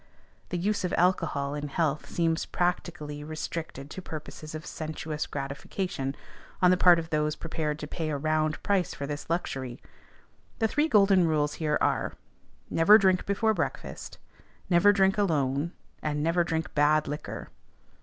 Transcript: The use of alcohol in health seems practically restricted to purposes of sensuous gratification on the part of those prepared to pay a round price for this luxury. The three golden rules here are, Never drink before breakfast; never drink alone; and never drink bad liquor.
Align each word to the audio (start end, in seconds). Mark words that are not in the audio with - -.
The 0.49 0.57
use 0.57 0.83
of 0.83 0.95
alcohol 0.97 1.53
in 1.53 1.67
health 1.67 2.09
seems 2.09 2.47
practically 2.47 3.23
restricted 3.23 3.91
to 3.91 4.01
purposes 4.01 4.55
of 4.55 4.65
sensuous 4.65 5.27
gratification 5.27 6.15
on 6.59 6.71
the 6.71 6.75
part 6.75 6.97
of 6.97 7.11
those 7.11 7.35
prepared 7.35 7.77
to 7.77 7.87
pay 7.87 8.09
a 8.09 8.17
round 8.17 8.63
price 8.63 8.95
for 8.95 9.05
this 9.05 9.29
luxury. 9.29 9.79
The 10.57 10.67
three 10.67 10.87
golden 10.87 11.27
rules 11.27 11.53
here 11.61 11.77
are, 11.81 12.13
Never 12.67 12.97
drink 12.97 13.27
before 13.27 13.53
breakfast; 13.53 14.17
never 14.71 14.91
drink 14.91 15.19
alone; 15.19 15.71
and 16.01 16.23
never 16.23 16.43
drink 16.43 16.73
bad 16.73 17.07
liquor. 17.07 17.49